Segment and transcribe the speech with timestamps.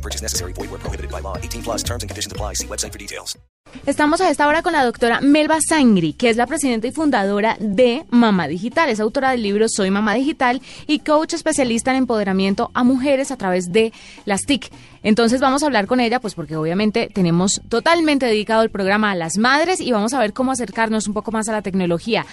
[0.00, 0.54] No purchase necessary.
[0.54, 1.36] Void where prohibited by law.
[1.36, 2.54] 18 plus terms and conditions apply.
[2.54, 3.38] See website for details.
[3.86, 7.56] Estamos a esta hora con la doctora Melba Sangri, que es la presidenta y fundadora
[7.60, 8.88] de Mamá Digital.
[8.88, 13.36] Es autora del libro Soy Mamá Digital y coach especialista en empoderamiento a mujeres a
[13.36, 13.92] través de
[14.24, 14.70] las TIC.
[15.02, 19.14] Entonces vamos a hablar con ella, pues porque obviamente tenemos totalmente dedicado el programa a
[19.14, 22.24] las madres y vamos a ver cómo acercarnos un poco más a la tecnología.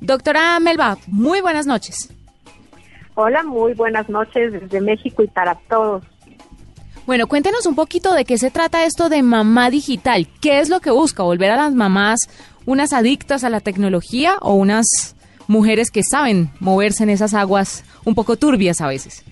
[0.00, 2.12] Doctora Melba, muy buenas noches.
[3.14, 6.02] Hola, muy buenas noches desde México y para todos.
[7.04, 10.28] Bueno, cuéntenos un poquito de qué se trata esto de mamá digital.
[10.40, 11.24] ¿Qué es lo que busca?
[11.24, 12.20] ¿Volver a las mamás
[12.64, 15.16] unas adictas a la tecnología o unas
[15.48, 19.24] mujeres que saben moverse en esas aguas un poco turbias a veces?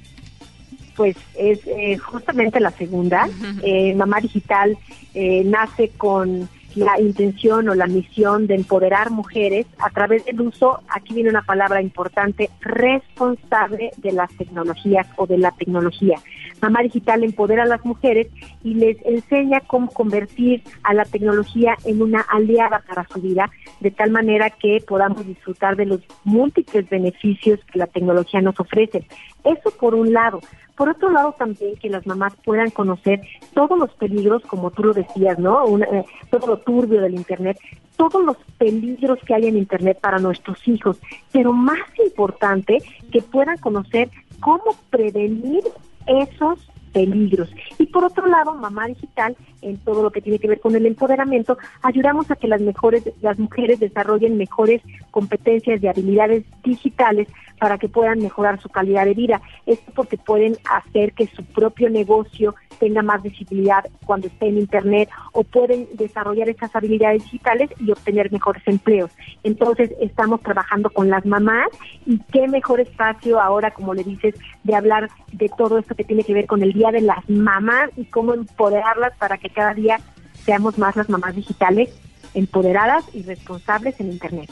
[0.96, 3.28] Pues es eh, justamente la segunda.
[3.62, 4.76] Eh, mamá digital
[5.14, 10.80] eh, nace con la intención o la misión de empoderar mujeres a través del uso,
[10.88, 16.18] aquí viene una palabra importante, responsable de las tecnologías o de la tecnología.
[16.60, 18.28] Mamá Digital empodera a las mujeres
[18.62, 23.90] y les enseña cómo convertir a la tecnología en una aliada para su vida, de
[23.90, 29.06] tal manera que podamos disfrutar de los múltiples beneficios que la tecnología nos ofrece.
[29.44, 30.40] Eso por un lado.
[30.80, 33.20] Por otro lado, también que las mamás puedan conocer
[33.52, 35.78] todos los peligros, como tú lo decías, ¿no?
[35.78, 37.58] eh, todo lo turbio del Internet,
[37.98, 40.98] todos los peligros que hay en Internet para nuestros hijos,
[41.32, 42.78] pero más importante,
[43.12, 44.08] que puedan conocer
[44.40, 45.64] cómo prevenir
[46.06, 46.58] esos
[46.94, 47.52] peligros.
[47.78, 50.86] Y por otro lado, Mamá Digital, en todo lo que tiene que ver con el
[50.86, 57.28] empoderamiento, ayudamos a que las mejores, las mujeres desarrollen mejores competencias y habilidades digitales
[57.60, 59.40] para que puedan mejorar su calidad de vida.
[59.66, 65.10] Esto porque pueden hacer que su propio negocio tenga más visibilidad cuando esté en Internet
[65.32, 69.12] o pueden desarrollar esas habilidades digitales y obtener mejores empleos.
[69.44, 71.68] Entonces, estamos trabajando con las mamás
[72.06, 74.34] y qué mejor espacio ahora, como le dices,
[74.64, 77.90] de hablar de todo esto que tiene que ver con el Día de las Mamás
[77.96, 80.00] y cómo empoderarlas para que cada día
[80.44, 81.90] seamos más las mamás digitales
[82.32, 84.50] empoderadas y responsables en Internet.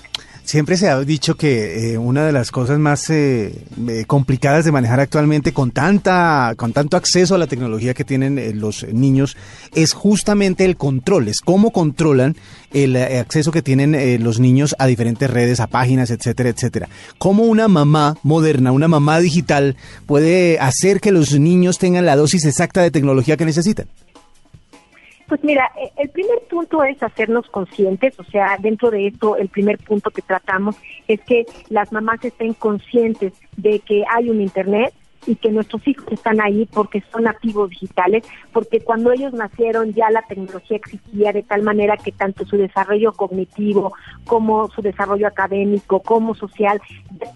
[0.48, 3.52] Siempre se ha dicho que eh, una de las cosas más eh,
[3.86, 8.38] eh, complicadas de manejar actualmente con tanta con tanto acceso a la tecnología que tienen
[8.38, 9.36] eh, los niños
[9.74, 12.34] es justamente el control, es cómo controlan
[12.72, 16.88] el acceso que tienen los niños a diferentes redes, a páginas, etcétera, etcétera.
[17.18, 19.76] Cómo una mamá moderna, una mamá digital
[20.06, 23.86] puede hacer que los niños tengan la dosis exacta de tecnología que necesitan.
[25.28, 29.48] Pues mira, eh, el primer punto es hacernos conscientes, o sea, dentro de esto el
[29.48, 34.94] primer punto que tratamos es que las mamás estén conscientes de que hay un Internet
[35.26, 40.10] y que nuestros hijos están ahí porque son nativos digitales, porque cuando ellos nacieron ya
[40.10, 43.92] la tecnología existía de tal manera que tanto su desarrollo cognitivo
[44.24, 46.80] como su desarrollo académico como social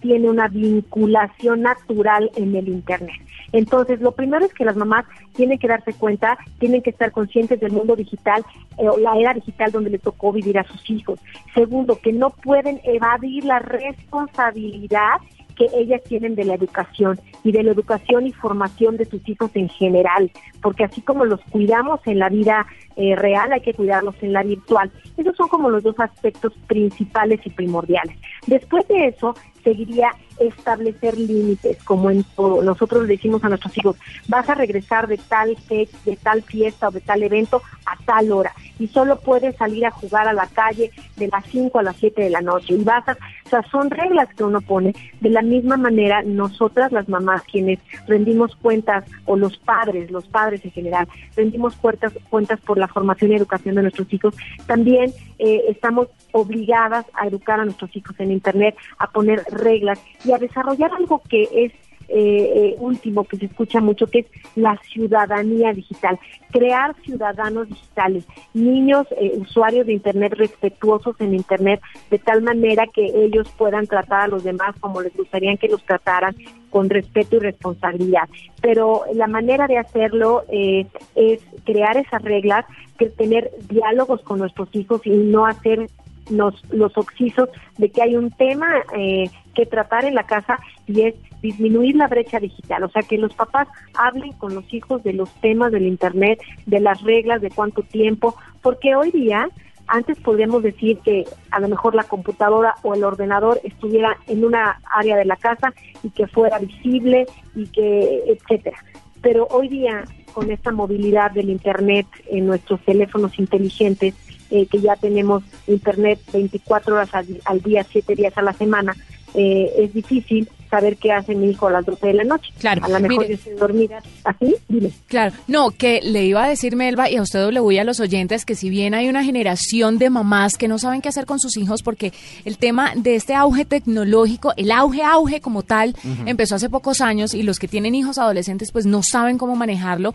[0.00, 3.20] tiene una vinculación natural en el Internet.
[3.52, 5.04] Entonces, lo primero es que las mamás
[5.34, 8.44] tienen que darse cuenta, tienen que estar conscientes del mundo digital,
[8.78, 11.20] eh, la era digital donde les tocó vivir a sus hijos.
[11.54, 15.20] Segundo, que no pueden evadir la responsabilidad
[15.52, 19.50] que ellas tienen de la educación y de la educación y formación de sus hijos
[19.54, 20.30] en general,
[20.62, 24.42] porque así como los cuidamos en la vida eh, real, hay que cuidarlos en la
[24.42, 24.90] virtual.
[25.16, 28.16] Esos son como los dos aspectos principales y primordiales.
[28.46, 32.62] Después de eso, seguiría establecer límites, como en todo.
[32.62, 33.96] Nosotros le decimos a nuestros hijos,
[34.28, 38.32] vas a regresar de tal fe- de tal fiesta o de tal evento a tal
[38.32, 41.96] hora y solo puedes salir a jugar a la calle de las 5 a las
[41.96, 44.94] 7 de la noche y vas a, o sea, son reglas que uno pone.
[45.20, 50.64] De la misma manera, nosotras las mamás, quienes rendimos cuentas, o los padres, los padres
[50.64, 51.06] en general,
[51.36, 54.34] rendimos cuentas, cuentas por la formación y educación de nuestros hijos,
[54.66, 60.32] también eh, estamos obligadas a educar a nuestros hijos en Internet, a poner reglas y
[60.32, 61.72] a desarrollar algo que es
[62.08, 66.18] eh, eh, último que se escucha mucho, que es la ciudadanía digital.
[66.50, 73.06] Crear ciudadanos digitales, niños eh, usuarios de Internet respetuosos en Internet, de tal manera que
[73.06, 76.36] ellos puedan tratar a los demás como les gustaría que los trataran,
[76.68, 78.28] con respeto y responsabilidad.
[78.60, 82.66] Pero la manera de hacerlo eh, es crear esas reglas,
[82.98, 85.88] que tener diálogos con nuestros hijos y no hacer
[86.30, 87.48] los, los oxisos
[87.78, 92.08] de que hay un tema eh, que tratar en la casa y es disminuir la
[92.08, 95.86] brecha digital, o sea, que los papás hablen con los hijos de los temas del
[95.86, 99.48] Internet, de las reglas, de cuánto tiempo, porque hoy día
[99.88, 104.80] antes podríamos decir que a lo mejor la computadora o el ordenador estuviera en una
[104.94, 108.78] área de la casa y que fuera visible y que etcétera.
[109.20, 114.14] Pero hoy día con esta movilidad del internet en nuestros teléfonos inteligentes
[114.52, 118.94] eh, que ya tenemos internet 24 horas al, día, 7 días a la semana,
[119.34, 122.52] eh, es difícil saber qué hace mi hijo a las 12 de la noche.
[122.58, 122.84] Claro.
[122.84, 124.90] A lo mejor yo estoy dormida así, dime.
[125.06, 127.98] Claro, no, que le iba a decir Melba y a usted le voy a los
[128.00, 131.38] oyentes que si bien hay una generación de mamás que no saben qué hacer con
[131.38, 132.12] sus hijos porque
[132.44, 135.94] el tema de este auge tecnológico, el auge, auge como tal,
[136.26, 140.14] empezó hace pocos años y los que tienen hijos adolescentes pues no saben cómo manejarlo.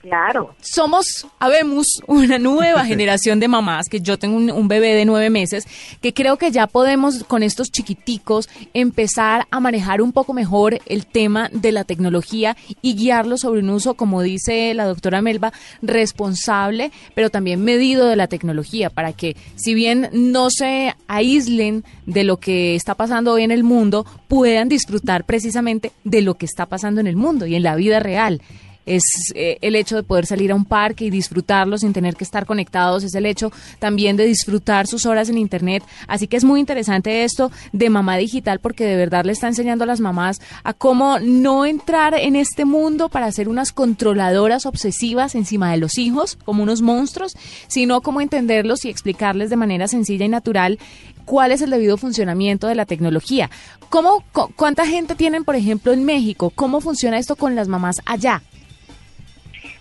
[0.00, 0.54] Claro.
[0.60, 5.66] Somos, habemos una nueva generación de mamás, que yo tengo un, bebé de nueve meses,
[6.00, 11.06] que creo que ya podemos con estos chiquiticos empezar a manejar un poco mejor el
[11.06, 15.52] tema de la tecnología y guiarlos sobre un uso, como dice la doctora Melba,
[15.82, 22.24] responsable, pero también medido de la tecnología, para que si bien no se aíslen de
[22.24, 26.66] lo que está pasando hoy en el mundo, puedan disfrutar precisamente de lo que está
[26.66, 28.40] pasando en el mundo y en la vida real
[28.88, 32.24] es eh, el hecho de poder salir a un parque y disfrutarlo sin tener que
[32.24, 35.82] estar conectados, es el hecho también de disfrutar sus horas en Internet.
[36.06, 39.84] Así que es muy interesante esto de mamá digital porque de verdad le está enseñando
[39.84, 45.34] a las mamás a cómo no entrar en este mundo para ser unas controladoras obsesivas
[45.34, 47.36] encima de los hijos, como unos monstruos,
[47.66, 50.78] sino cómo entenderlos y explicarles de manera sencilla y natural
[51.24, 53.50] cuál es el debido funcionamiento de la tecnología.
[53.90, 54.24] ¿Cómo,
[54.56, 56.50] ¿Cuánta gente tienen, por ejemplo, en México?
[56.54, 58.42] ¿Cómo funciona esto con las mamás allá?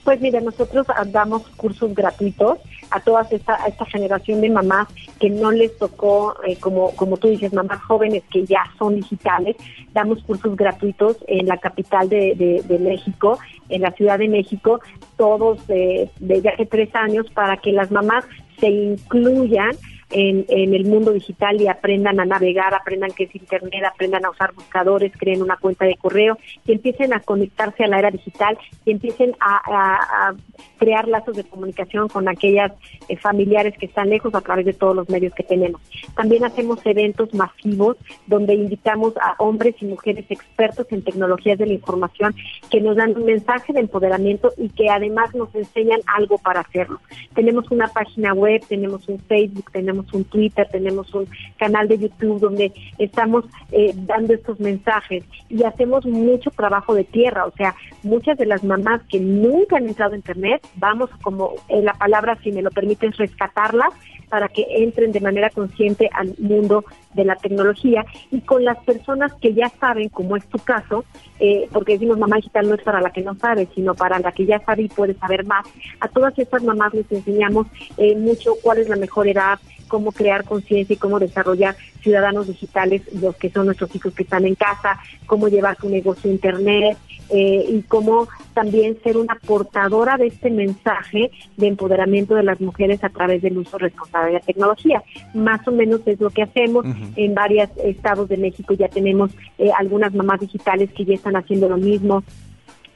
[0.07, 2.59] Pues mira, nosotros damos cursos gratuitos
[2.91, 4.87] a toda esta, esta generación de mamás
[5.19, 9.57] que no les tocó, eh, como, como tú dices, mamás jóvenes que ya son digitales.
[9.91, 13.37] Damos cursos gratuitos en la capital de, de, México,
[13.67, 14.79] en la Ciudad de México,
[15.17, 18.23] todos desde hace tres años para que las mamás
[18.61, 19.71] se incluyan
[20.09, 24.53] en, el mundo digital y aprendan a navegar, aprendan qué es Internet, aprendan a usar
[24.53, 28.91] buscadores, creen una cuenta de correo y empiecen a conectarse a la era digital y
[28.91, 30.33] empiecen a,
[30.77, 32.71] crear lazos de comunicación con aquellas
[33.09, 35.81] eh, familiares que están lejos a través de todos los medios que tenemos.
[36.15, 41.73] También hacemos eventos masivos donde invitamos a hombres y mujeres expertos en tecnologías de la
[41.73, 42.35] información
[42.69, 46.99] que nos dan un mensaje de empoderamiento y que además nos enseñan algo para hacerlo.
[47.33, 51.27] Tenemos una página web, tenemos un Facebook, tenemos un Twitter, tenemos un
[51.57, 57.45] canal de YouTube donde estamos eh, dando estos mensajes y hacemos mucho trabajo de tierra,
[57.45, 61.85] o sea, muchas de las mamás que nunca han entrado a Internet, vamos como en
[61.85, 63.93] la palabra, si me lo permiten, rescatarlas
[64.29, 66.83] para que entren de manera consciente al mundo
[67.13, 71.05] de la tecnología y con las personas que ya saben, como es tu caso,
[71.39, 74.31] eh, porque decimos mamá digital no es para la que no sabe, sino para la
[74.31, 75.65] que ya sabe y puede saber más.
[75.99, 77.67] A todas estas mamás les enseñamos
[77.97, 83.01] eh, mucho cuál es la mejor edad, cómo crear conciencia y cómo desarrollar ciudadanos digitales,
[83.13, 86.97] los que son nuestros hijos que están en casa, cómo llevar su negocio a Internet
[87.29, 93.03] eh, y cómo también ser una portadora de este mensaje de empoderamiento de las mujeres
[93.03, 95.03] a través del uso responsable de la tecnología.
[95.33, 96.85] Más o menos es lo que hacemos.
[97.15, 101.67] En varios estados de México ya tenemos eh, algunas mamás digitales que ya están haciendo
[101.67, 102.23] lo mismo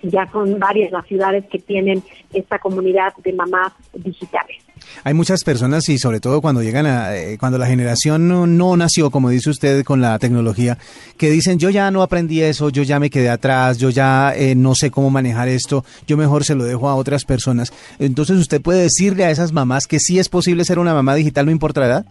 [0.03, 2.03] ya son varias las ciudades que tienen
[2.33, 4.57] esta comunidad de mamás digitales.
[5.03, 9.09] Hay muchas personas y sobre todo cuando llegan a, eh, cuando la generación no, nació,
[9.11, 10.77] como dice usted, con la tecnología,
[11.17, 14.55] que dicen yo ya no aprendí eso, yo ya me quedé atrás, yo ya eh,
[14.55, 17.73] no sé cómo manejar esto, yo mejor se lo dejo a otras personas.
[17.99, 21.45] Entonces usted puede decirle a esas mamás que sí es posible ser una mamá digital,
[21.45, 22.05] no importa la edad.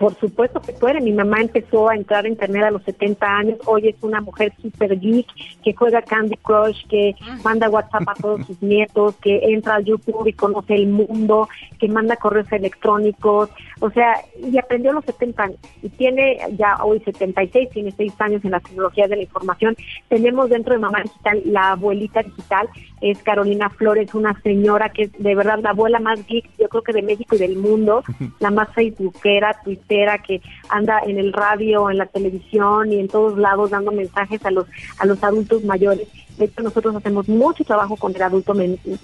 [0.00, 0.98] Por supuesto que puede.
[1.02, 3.58] Mi mamá empezó a entrar a internet a los 70 años.
[3.66, 5.26] Hoy es una mujer super geek
[5.62, 7.14] que juega Candy Crush, que
[7.44, 11.86] manda WhatsApp a todos sus nietos, que entra a YouTube y conoce el mundo, que
[11.86, 13.50] manda correos electrónicos.
[13.80, 15.58] O sea, y aprendió a los 70 años.
[15.82, 19.76] Y tiene ya hoy 76, tiene 6 años en la tecnología de la información.
[20.08, 22.70] Tenemos dentro de Mamá Digital la abuelita digital,
[23.02, 26.82] es Carolina Flores, una señora que es de verdad la abuela más geek, yo creo
[26.82, 28.02] que de México y del mundo,
[28.40, 29.60] la más facebookera,
[30.24, 34.50] que anda en el radio, en la televisión y en todos lados dando mensajes a
[34.50, 34.66] los
[34.98, 36.08] a los adultos mayores.
[36.38, 38.54] De hecho, nosotros hacemos mucho trabajo con el adulto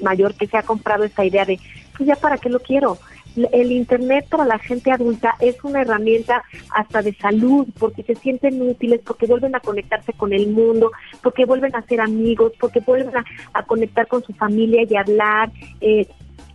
[0.00, 1.60] mayor que se ha comprado esta idea de,
[1.94, 2.98] pues ya para qué lo quiero.
[3.52, 8.62] El Internet para la gente adulta es una herramienta hasta de salud, porque se sienten
[8.62, 10.90] útiles, porque vuelven a conectarse con el mundo,
[11.22, 13.14] porque vuelven a ser amigos, porque vuelven
[13.52, 15.50] a, conectar con su familia y hablar.
[15.82, 16.06] Eh,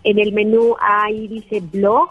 [0.04, 2.08] En el menú ahí dice blog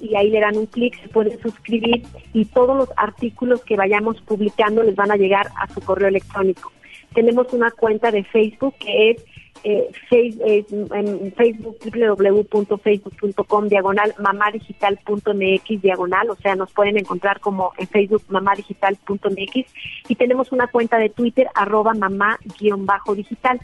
[0.00, 4.20] y ahí le dan un clic, se pueden suscribir y todos los artículos que vayamos
[4.22, 6.72] publicando les van a llegar a su correo electrónico.
[7.14, 9.24] Tenemos una cuenta de Facebook que es
[9.64, 18.22] eh, en Facebook www.facebook.com diagonal mamadigital.mx diagonal, o sea, nos pueden encontrar como en Facebook
[18.28, 19.66] mamadigital.mx
[20.08, 23.60] y tenemos una cuenta de Twitter arroba mamá-digital.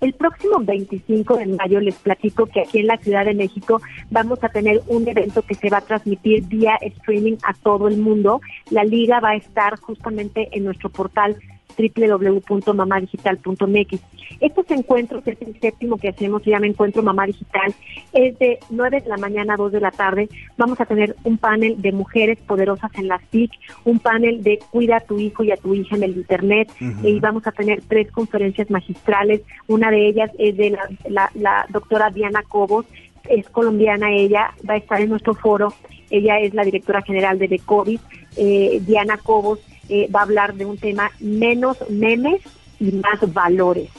[0.00, 3.80] El próximo 25 de mayo les platico que aquí en la Ciudad de México
[4.10, 7.98] vamos a tener un evento que se va a transmitir vía streaming a todo el
[7.98, 8.40] mundo.
[8.70, 11.36] La liga va a estar justamente en nuestro portal
[11.76, 14.00] www.mamadigital.mx.
[14.40, 17.74] Estos encuentros, es el séptimo que hacemos, se llama Encuentro Mamá Digital,
[18.12, 20.28] es de 9 de la mañana a 2 de la tarde.
[20.56, 23.50] Vamos a tener un panel de mujeres poderosas en las TIC,
[23.84, 26.70] un panel de cuida a tu hijo y a tu hija en el Internet,
[27.02, 29.42] y vamos a tener tres conferencias magistrales.
[29.68, 30.76] Una de ellas es de
[31.08, 32.86] la, doctora Diana Cobos,
[33.28, 35.72] es colombiana ella, va a estar en nuestro foro.
[36.10, 38.00] Ella es la directora general de COVID.
[38.36, 42.42] Eh, Diana Cobos eh, va a hablar de un tema menos memes
[42.78, 43.90] y más valores.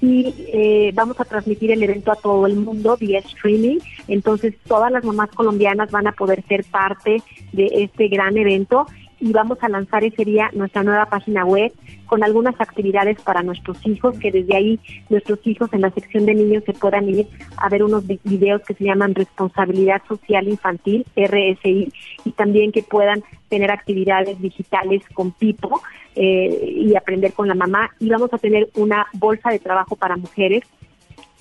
[0.00, 3.78] Y eh, vamos a transmitir el evento a todo el mundo vía streaming.
[4.08, 8.86] Entonces todas las mamás colombianas van a poder ser parte de este gran evento
[9.26, 11.72] y vamos a lanzar ese día nuestra nueva página web
[12.06, 14.78] con algunas actividades para nuestros hijos, que desde ahí
[15.08, 18.74] nuestros hijos en la sección de niños se puedan ir a ver unos videos que
[18.74, 21.92] se llaman Responsabilidad Social Infantil, RSI,
[22.24, 25.80] y también que puedan tener actividades digitales con Pipo
[26.14, 27.90] eh, y aprender con la mamá.
[27.98, 30.62] Y vamos a tener una bolsa de trabajo para mujeres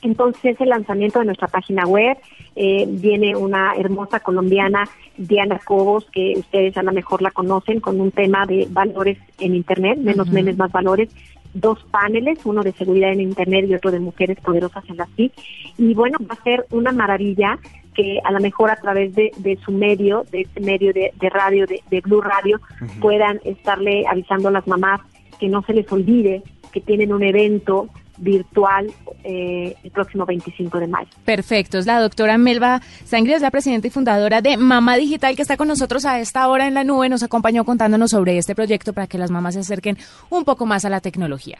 [0.05, 2.15] entonces, el lanzamiento de nuestra página web
[2.55, 7.99] eh, viene una hermosa colombiana, Diana Cobos, que ustedes a lo mejor la conocen, con
[7.99, 11.09] un tema de valores en Internet, menos memes, más valores,
[11.55, 15.33] dos paneles, uno de seguridad en Internet y otro de mujeres poderosas en la TIC.
[15.79, 17.57] Y bueno, va a ser una maravilla
[17.95, 22.01] que a lo mejor a través de, su medio, de este medio de, radio, de,
[22.01, 22.59] Blue Radio,
[23.01, 25.01] puedan estarle avisando a las mamás
[25.39, 28.91] que no se les olvide que tienen un evento virtual
[29.23, 31.09] eh, el próximo 25 de mayo.
[31.23, 35.41] Perfecto, es la doctora Melba Sangre, es la presidenta y fundadora de Mamá Digital, que
[35.41, 38.93] está con nosotros a esta hora en la nube, nos acompañó contándonos sobre este proyecto
[38.93, 39.97] para que las mamás se acerquen
[40.29, 41.59] un poco más a la tecnología.